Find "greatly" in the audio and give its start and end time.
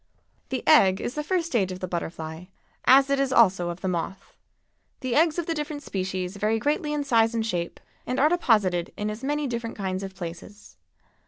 6.57-6.91